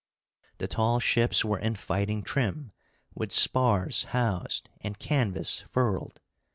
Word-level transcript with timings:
The 0.57 0.67
tall 0.67 0.99
ships 0.99 1.45
were 1.45 1.59
in 1.59 1.75
fighting 1.75 2.23
trim, 2.23 2.71
with 3.13 3.31
spars 3.31 4.05
housed, 4.05 4.67
and 4.79 4.97
canvas 4.97 5.63
furled. 5.69 6.19